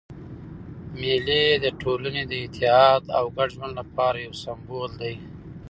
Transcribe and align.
مېلې 0.99 1.43
د 1.63 1.65
ټولني 1.81 2.23
د 2.31 2.33
اتحاد 2.45 3.01
او 3.17 3.25
ګډ 3.35 3.49
ژوند 3.55 3.73
له 3.79 3.83
پاره 3.95 4.19
یو 4.25 4.33
سېمبول 4.43 4.91
دئ. 5.01 5.15